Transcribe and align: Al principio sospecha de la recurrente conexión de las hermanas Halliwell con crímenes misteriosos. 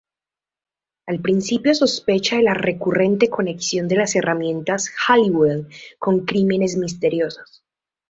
Al 1.05 1.21
principio 1.21 1.75
sospecha 1.75 2.37
de 2.37 2.41
la 2.41 2.55
recurrente 2.55 3.29
conexión 3.29 3.87
de 3.87 3.97
las 3.97 4.15
hermanas 4.15 4.89
Halliwell 5.07 5.67
con 5.99 6.25
crímenes 6.25 6.75
misteriosos. 6.75 7.63